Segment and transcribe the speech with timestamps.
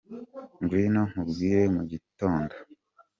[0.61, 2.55] Ngwino nkubwire mugitondo